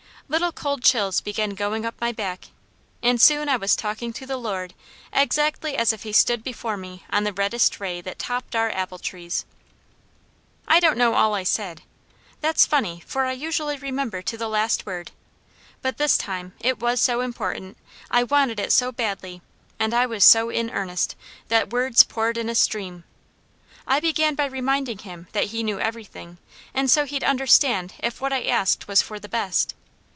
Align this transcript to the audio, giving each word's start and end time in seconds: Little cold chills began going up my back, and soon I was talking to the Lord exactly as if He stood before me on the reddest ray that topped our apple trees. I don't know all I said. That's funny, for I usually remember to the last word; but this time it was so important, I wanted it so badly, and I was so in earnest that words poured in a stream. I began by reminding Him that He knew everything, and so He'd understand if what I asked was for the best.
Little 0.27 0.53
cold 0.53 0.81
chills 0.81 1.19
began 1.19 1.49
going 1.55 1.85
up 1.85 1.99
my 1.99 2.13
back, 2.13 2.45
and 3.03 3.19
soon 3.21 3.49
I 3.49 3.57
was 3.57 3.75
talking 3.75 4.13
to 4.13 4.25
the 4.25 4.37
Lord 4.37 4.73
exactly 5.11 5.75
as 5.75 5.91
if 5.91 6.03
He 6.03 6.13
stood 6.13 6.41
before 6.41 6.77
me 6.77 7.03
on 7.09 7.25
the 7.25 7.33
reddest 7.33 7.81
ray 7.81 7.99
that 7.99 8.17
topped 8.17 8.55
our 8.55 8.69
apple 8.69 8.97
trees. 8.97 9.43
I 10.69 10.79
don't 10.79 10.97
know 10.97 11.15
all 11.15 11.33
I 11.35 11.43
said. 11.43 11.81
That's 12.39 12.65
funny, 12.65 13.03
for 13.05 13.25
I 13.25 13.33
usually 13.33 13.75
remember 13.75 14.21
to 14.21 14.37
the 14.37 14.47
last 14.47 14.85
word; 14.85 15.11
but 15.81 15.97
this 15.97 16.17
time 16.17 16.53
it 16.61 16.79
was 16.79 17.01
so 17.01 17.19
important, 17.19 17.75
I 18.09 18.23
wanted 18.23 18.57
it 18.57 18.71
so 18.71 18.93
badly, 18.93 19.41
and 19.81 19.93
I 19.93 20.05
was 20.05 20.23
so 20.23 20.49
in 20.49 20.69
earnest 20.69 21.17
that 21.49 21.73
words 21.73 22.05
poured 22.05 22.37
in 22.37 22.47
a 22.47 22.55
stream. 22.55 23.03
I 23.85 23.99
began 23.99 24.35
by 24.35 24.45
reminding 24.45 24.99
Him 24.99 25.27
that 25.33 25.47
He 25.47 25.61
knew 25.61 25.81
everything, 25.81 26.37
and 26.73 26.89
so 26.89 27.03
He'd 27.03 27.21
understand 27.25 27.95
if 27.99 28.21
what 28.21 28.31
I 28.31 28.43
asked 28.45 28.87
was 28.87 29.01
for 29.01 29.19
the 29.19 29.27
best. 29.27 29.75